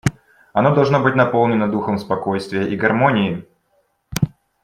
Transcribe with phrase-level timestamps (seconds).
[0.53, 3.45] Оно должно быть наполнено духом спокойствия и гармонии.